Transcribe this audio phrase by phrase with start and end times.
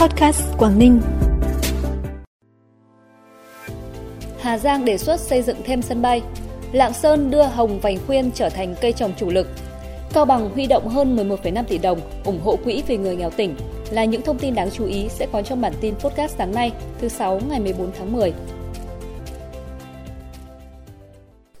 [0.00, 1.00] Podcast Quảng Ninh.
[4.40, 6.22] Hà Giang đề xuất xây dựng thêm sân bay.
[6.72, 9.46] Lạng Sơn đưa hồng vành khuyên trở thành cây trồng chủ lực.
[10.12, 13.56] Cao Bằng huy động hơn 11,5 tỷ đồng ủng hộ quỹ vì người nghèo tỉnh
[13.90, 16.72] là những thông tin đáng chú ý sẽ có trong bản tin podcast sáng nay,
[16.98, 18.32] thứ sáu ngày 14 tháng 10.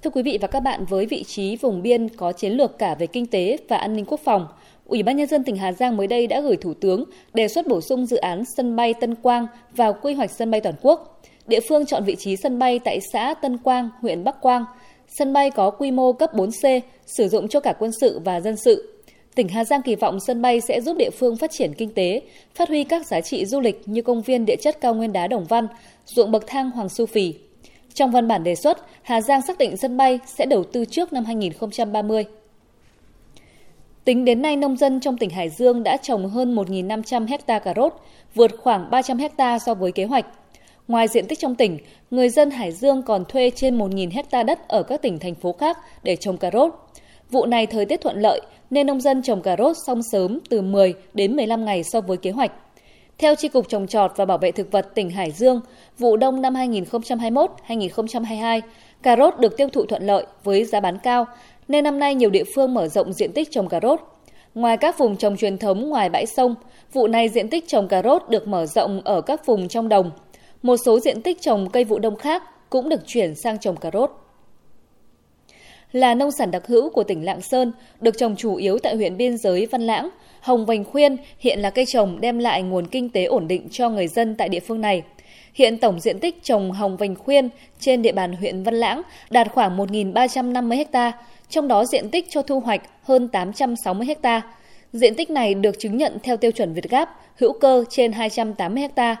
[0.02, 2.94] Thưa quý vị và các bạn, với vị trí vùng biên có chiến lược cả
[2.94, 4.46] về kinh tế và an ninh quốc phòng,
[4.90, 7.04] Ủy ban nhân dân tỉnh Hà Giang mới đây đã gửi Thủ tướng
[7.34, 10.60] đề xuất bổ sung dự án sân bay Tân Quang vào quy hoạch sân bay
[10.60, 11.22] toàn quốc.
[11.46, 14.64] Địa phương chọn vị trí sân bay tại xã Tân Quang, huyện Bắc Quang.
[15.08, 18.56] Sân bay có quy mô cấp 4C, sử dụng cho cả quân sự và dân
[18.56, 19.02] sự.
[19.34, 22.22] Tỉnh Hà Giang kỳ vọng sân bay sẽ giúp địa phương phát triển kinh tế,
[22.54, 25.26] phát huy các giá trị du lịch như công viên địa chất cao nguyên đá
[25.26, 25.68] Đồng Văn,
[26.06, 27.34] ruộng bậc thang Hoàng Su Phì.
[27.94, 31.12] Trong văn bản đề xuất, Hà Giang xác định sân bay sẽ đầu tư trước
[31.12, 32.24] năm 2030.
[34.04, 37.72] Tính đến nay, nông dân trong tỉnh Hải Dương đã trồng hơn 1.500 hecta cà
[37.76, 37.92] rốt,
[38.34, 40.26] vượt khoảng 300 hecta so với kế hoạch.
[40.88, 41.78] Ngoài diện tích trong tỉnh,
[42.10, 45.52] người dân Hải Dương còn thuê trên 1.000 hecta đất ở các tỉnh, thành phố
[45.52, 46.74] khác để trồng cà rốt.
[47.30, 50.62] Vụ này thời tiết thuận lợi nên nông dân trồng cà rốt xong sớm từ
[50.62, 52.52] 10 đến 15 ngày so với kế hoạch.
[53.18, 55.60] Theo Tri Cục Trồng Trọt và Bảo vệ Thực vật tỉnh Hải Dương,
[55.98, 58.60] vụ đông năm 2021-2022,
[59.02, 61.26] cà rốt được tiêu thụ thuận lợi với giá bán cao,
[61.70, 64.00] nên năm nay nhiều địa phương mở rộng diện tích trồng cà rốt.
[64.54, 66.54] Ngoài các vùng trồng truyền thống ngoài bãi sông,
[66.92, 70.10] vụ này diện tích trồng cà rốt được mở rộng ở các vùng trong đồng.
[70.62, 73.90] Một số diện tích trồng cây vụ đông khác cũng được chuyển sang trồng cà
[73.92, 74.10] rốt.
[75.92, 79.16] Là nông sản đặc hữu của tỉnh Lạng Sơn, được trồng chủ yếu tại huyện
[79.16, 80.08] biên giới Văn Lãng,
[80.40, 83.90] hồng vành khuyên hiện là cây trồng đem lại nguồn kinh tế ổn định cho
[83.90, 85.02] người dân tại địa phương này.
[85.54, 87.48] Hiện tổng diện tích trồng hồng vành khuyên
[87.80, 91.12] trên địa bàn huyện Văn Lãng đạt khoảng 1.350 ha,
[91.50, 94.42] trong đó diện tích cho thu hoạch hơn 860 ha.
[94.92, 98.88] Diện tích này được chứng nhận theo tiêu chuẩn Việt Gáp hữu cơ trên 280
[98.96, 99.16] ha.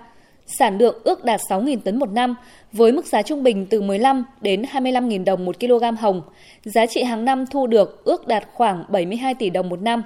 [0.46, 2.34] Sản lượng ước đạt 6.000 tấn một năm,
[2.72, 6.22] với mức giá trung bình từ 15 đến 25.000 đồng một kg hồng.
[6.64, 10.02] Giá trị hàng năm thu được ước đạt khoảng 72 tỷ đồng một năm.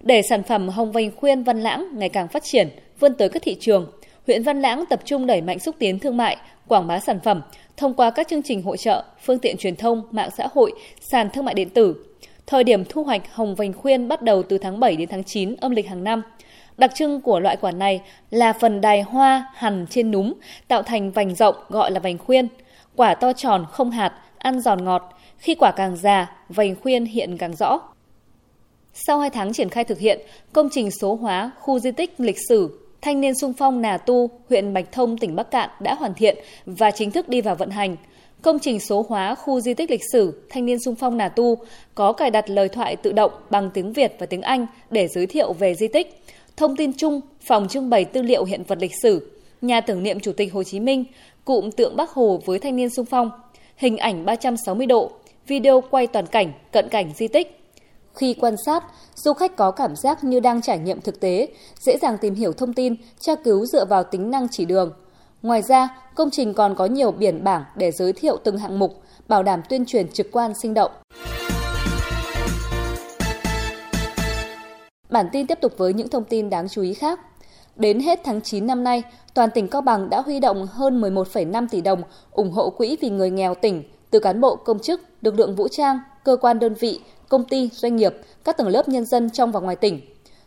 [0.00, 2.68] Để sản phẩm hồng vành khuyên Văn Lãng ngày càng phát triển,
[3.00, 3.92] vươn tới các thị trường,
[4.26, 6.36] huyện Văn Lãng tập trung đẩy mạnh xúc tiến thương mại,
[6.68, 7.42] quảng bá sản phẩm
[7.76, 11.30] thông qua các chương trình hỗ trợ, phương tiện truyền thông, mạng xã hội, sàn
[11.30, 12.04] thương mại điện tử.
[12.46, 15.54] Thời điểm thu hoạch hồng vành khuyên bắt đầu từ tháng 7 đến tháng 9
[15.56, 16.22] âm lịch hàng năm.
[16.76, 20.32] Đặc trưng của loại quả này là phần đài hoa hằn trên núm,
[20.68, 22.48] tạo thành vành rộng gọi là vành khuyên.
[22.96, 25.18] Quả to tròn không hạt, ăn giòn ngọt.
[25.38, 27.80] Khi quả càng già, vành khuyên hiện càng rõ.
[28.94, 30.20] Sau 2 tháng triển khai thực hiện,
[30.52, 34.30] công trình số hóa khu di tích lịch sử Thanh niên sung phong Nà Tu,
[34.48, 37.70] huyện Bạch Thông, tỉnh Bắc Cạn đã hoàn thiện và chính thức đi vào vận
[37.70, 37.96] hành.
[38.42, 41.58] Công trình số hóa khu di tích lịch sử Thanh niên sung phong Nà Tu
[41.94, 45.26] có cài đặt lời thoại tự động bằng tiếng Việt và tiếng Anh để giới
[45.26, 46.22] thiệu về di tích,
[46.56, 50.20] thông tin chung, phòng trưng bày tư liệu hiện vật lịch sử, nhà tưởng niệm
[50.20, 51.04] Chủ tịch Hồ Chí Minh,
[51.44, 53.30] cụm tượng Bắc Hồ với thanh niên sung phong,
[53.76, 55.10] hình ảnh 360 độ,
[55.46, 57.63] video quay toàn cảnh, cận cảnh di tích,
[58.14, 61.48] khi quan sát, du khách có cảm giác như đang trải nghiệm thực tế,
[61.80, 64.92] dễ dàng tìm hiểu thông tin, tra cứu dựa vào tính năng chỉ đường.
[65.42, 69.02] Ngoài ra, công trình còn có nhiều biển bảng để giới thiệu từng hạng mục,
[69.28, 70.90] bảo đảm tuyên truyền trực quan sinh động.
[75.10, 77.20] Bản tin tiếp tục với những thông tin đáng chú ý khác.
[77.76, 79.02] Đến hết tháng 9 năm nay,
[79.34, 83.10] toàn tỉnh Cao Bằng đã huy động hơn 11,5 tỷ đồng ủng hộ quỹ vì
[83.10, 86.74] người nghèo tỉnh từ cán bộ công chức, lực lượng vũ trang, cơ quan đơn
[86.74, 88.14] vị, công ty, doanh nghiệp,
[88.44, 90.00] các tầng lớp nhân dân trong và ngoài tỉnh.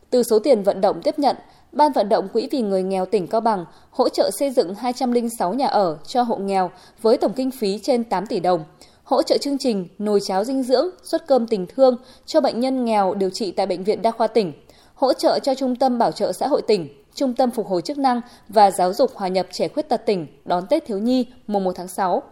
[0.10, 1.36] Từ số tiền vận động tiếp nhận,
[1.72, 5.54] Ban vận động Quỹ vì người nghèo tỉnh Cao Bằng hỗ trợ xây dựng 206
[5.54, 6.72] nhà ở cho hộ nghèo
[7.02, 8.64] với tổng kinh phí trên 8 tỷ đồng,
[9.04, 12.86] hỗ trợ chương trình nồi cháo dinh dưỡng, suất cơm tình thương cho bệnh nhân
[12.86, 14.54] nghèo điều trị tại Bệnh viện Đa khoa tỉnh,
[14.94, 17.98] hỗ trợ cho Trung tâm Bảo trợ xã hội tỉnh, Trung tâm Phục hồi chức
[17.98, 21.64] năng và Giáo dục Hòa nhập trẻ khuyết tật tỉnh đón Tết thiếu nhi mùng
[21.64, 22.24] 1 tháng 6.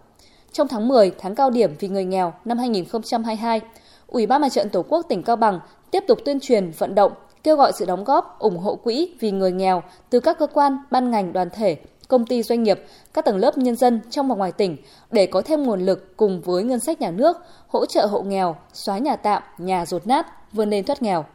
[0.55, 3.61] Trong tháng 10, tháng cao điểm vì người nghèo năm 2022,
[4.07, 5.59] Ủy ban Mặt trận Tổ quốc tỉnh Cao Bằng
[5.91, 7.11] tiếp tục tuyên truyền, vận động,
[7.43, 10.77] kêu gọi sự đóng góp, ủng hộ quỹ vì người nghèo từ các cơ quan,
[10.91, 11.77] ban ngành, đoàn thể,
[12.07, 14.77] công ty doanh nghiệp, các tầng lớp nhân dân trong và ngoài tỉnh
[15.11, 17.37] để có thêm nguồn lực cùng với ngân sách nhà nước
[17.67, 21.25] hỗ trợ hộ nghèo, xóa nhà tạm, nhà rột nát, vươn lên thoát nghèo.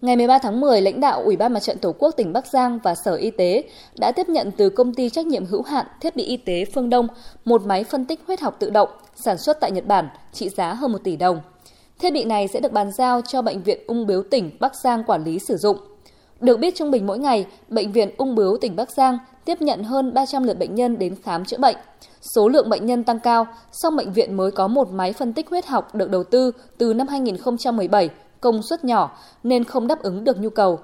[0.00, 2.78] Ngày 13 tháng 10, lãnh đạo Ủy ban Mặt trận Tổ quốc tỉnh Bắc Giang
[2.82, 3.64] và Sở Y tế
[3.98, 6.90] đã tiếp nhận từ công ty trách nhiệm hữu hạn thiết bị y tế Phương
[6.90, 7.08] Đông
[7.44, 10.74] một máy phân tích huyết học tự động sản xuất tại Nhật Bản trị giá
[10.74, 11.40] hơn 1 tỷ đồng.
[11.98, 15.04] Thiết bị này sẽ được bàn giao cho Bệnh viện Ung Biếu tỉnh Bắc Giang
[15.04, 15.76] quản lý sử dụng.
[16.40, 19.84] Được biết trung bình mỗi ngày, Bệnh viện Ung Biếu tỉnh Bắc Giang tiếp nhận
[19.84, 21.76] hơn 300 lượt bệnh nhân đến khám chữa bệnh.
[22.20, 25.48] Số lượng bệnh nhân tăng cao, song bệnh viện mới có một máy phân tích
[25.50, 28.10] huyết học được đầu tư từ năm 2017
[28.46, 30.78] công suất nhỏ nên không đáp ứng được nhu cầu.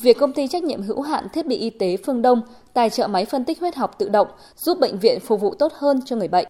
[0.00, 2.40] việc công ty trách nhiệm hữu hạn thiết bị y tế Phương Đông
[2.74, 5.72] tài trợ máy phân tích huyết học tự động giúp bệnh viện phục vụ tốt
[5.74, 6.46] hơn cho người bệnh.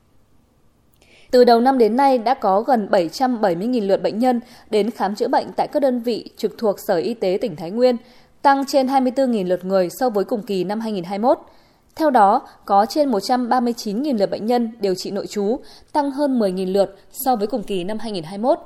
[1.30, 5.28] Từ đầu năm đến nay đã có gần 770.000 lượt bệnh nhân đến khám chữa
[5.28, 7.96] bệnh tại các đơn vị trực thuộc Sở Y tế tỉnh Thái Nguyên,
[8.42, 11.38] tăng trên 24.000 lượt người so với cùng kỳ năm 2021.
[11.96, 15.60] Theo đó, có trên 139.000 lượt bệnh nhân điều trị nội trú,
[15.92, 18.58] tăng hơn 10.000 lượt so với cùng kỳ năm 2021.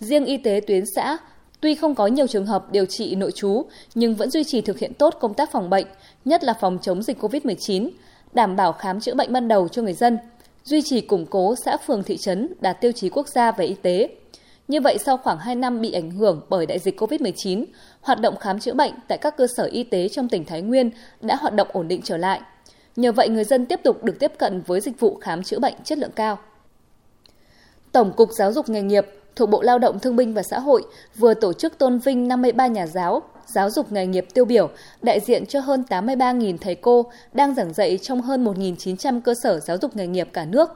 [0.00, 1.18] Riêng y tế tuyến xã,
[1.60, 3.64] tuy không có nhiều trường hợp điều trị nội trú,
[3.94, 5.86] nhưng vẫn duy trì thực hiện tốt công tác phòng bệnh,
[6.24, 7.90] nhất là phòng chống dịch COVID-19,
[8.32, 10.18] đảm bảo khám chữa bệnh ban đầu cho người dân,
[10.64, 13.74] duy trì củng cố xã phường thị trấn đạt tiêu chí quốc gia về y
[13.74, 14.08] tế.
[14.68, 17.64] Như vậy, sau khoảng 2 năm bị ảnh hưởng bởi đại dịch COVID-19,
[18.00, 20.90] hoạt động khám chữa bệnh tại các cơ sở y tế trong tỉnh Thái Nguyên
[21.20, 22.40] đã hoạt động ổn định trở lại.
[22.96, 25.74] Nhờ vậy, người dân tiếp tục được tiếp cận với dịch vụ khám chữa bệnh
[25.84, 26.38] chất lượng cao.
[27.92, 29.06] Tổng cục Giáo dục nghề nghiệp
[29.38, 30.82] thuộc Bộ Lao động Thương binh và Xã hội
[31.16, 34.70] vừa tổ chức tôn vinh 53 nhà giáo, giáo dục nghề nghiệp tiêu biểu,
[35.02, 39.60] đại diện cho hơn 83.000 thầy cô đang giảng dạy trong hơn 1.900 cơ sở
[39.60, 40.70] giáo dục nghề nghiệp cả nước.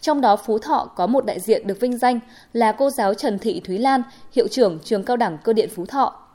[0.00, 2.20] Trong đó Phú Thọ có một đại diện được vinh danh
[2.52, 4.02] là cô giáo Trần Thị Thúy Lan,
[4.32, 6.27] hiệu trưởng trường cao đẳng cơ điện Phú Thọ.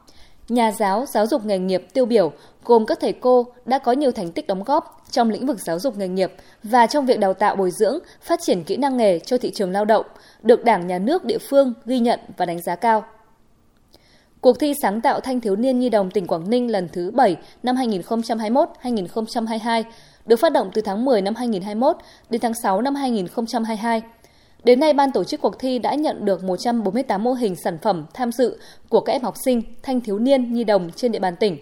[0.49, 2.31] Nhà giáo giáo dục nghề nghiệp tiêu biểu
[2.65, 5.79] gồm các thầy cô đã có nhiều thành tích đóng góp trong lĩnh vực giáo
[5.79, 9.19] dục nghề nghiệp và trong việc đào tạo bồi dưỡng, phát triển kỹ năng nghề
[9.19, 10.05] cho thị trường lao động,
[10.43, 13.03] được Đảng, Nhà nước, địa phương ghi nhận và đánh giá cao.
[14.41, 17.35] Cuộc thi sáng tạo thanh thiếu niên nhi đồng tỉnh Quảng Ninh lần thứ 7
[17.63, 19.83] năm 2021-2022
[20.25, 21.97] được phát động từ tháng 10 năm 2021
[22.29, 24.01] đến tháng 6 năm 2022.
[24.63, 28.05] Đến nay, ban tổ chức cuộc thi đã nhận được 148 mô hình sản phẩm
[28.13, 28.57] tham dự
[28.89, 31.57] của các em học sinh, thanh thiếu niên, nhi đồng trên địa bàn tỉnh.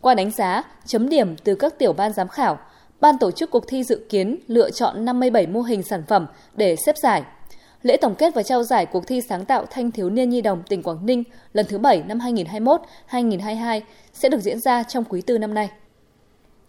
[0.00, 2.58] Qua đánh giá, chấm điểm từ các tiểu ban giám khảo,
[3.00, 6.76] ban tổ chức cuộc thi dự kiến lựa chọn 57 mô hình sản phẩm để
[6.86, 7.22] xếp giải.
[7.82, 10.62] Lễ tổng kết và trao giải cuộc thi sáng tạo thanh thiếu niên nhi đồng
[10.68, 12.18] tỉnh Quảng Ninh lần thứ 7 năm
[13.10, 13.80] 2021-2022
[14.12, 15.70] sẽ được diễn ra trong quý tư năm nay.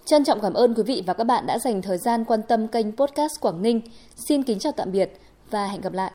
[0.06, 2.68] Trân trọng cảm ơn quý vị và các bạn đã dành thời gian quan tâm
[2.68, 3.82] kênh podcast Quảng Ninh.
[4.28, 5.21] Xin kính chào tạm biệt
[5.52, 6.10] và hẹn gặp lại.